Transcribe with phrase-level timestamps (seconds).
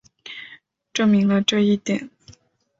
[0.93, 2.09] 证明了这一点。